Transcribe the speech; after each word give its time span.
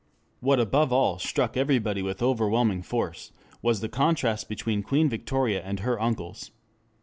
What, 0.39 0.59
above 0.59 0.91
all, 0.91 1.19
struck 1.19 1.55
everybody 1.55 2.01
with 2.01 2.23
overwhelming 2.23 2.81
force 2.81 3.31
was 3.61 3.81
the 3.81 3.87
contrast 3.87 4.49
between 4.49 4.81
Queen 4.81 5.07
Victoria 5.07 5.61
and 5.61 5.81
her 5.81 6.01
uncles. 6.01 6.49